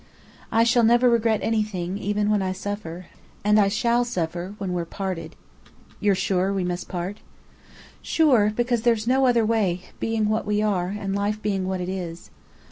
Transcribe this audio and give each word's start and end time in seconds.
I 0.51 0.63
shall 0.63 0.81
never 0.83 1.07
regret 1.07 1.41
anything, 1.43 1.99
even 1.99 2.31
when 2.31 2.41
I 2.41 2.53
suffer. 2.53 3.05
And 3.43 3.59
I 3.59 3.67
shall 3.67 4.03
suffer, 4.03 4.55
when 4.57 4.73
we're 4.73 4.83
parted." 4.83 5.35
"You're 5.99 6.15
sure 6.15 6.51
we 6.51 6.63
must 6.63 6.87
part?" 6.89 7.19
"Sure, 8.01 8.51
because 8.55 8.81
there's 8.81 9.05
no 9.05 9.27
other 9.27 9.45
way, 9.45 9.81
being 9.99 10.27
what 10.27 10.47
we 10.47 10.59
are, 10.59 10.87
and 10.87 11.13
life 11.15 11.39
being 11.39 11.67
what 11.67 11.81
it 11.81 11.87
is. 11.87 12.31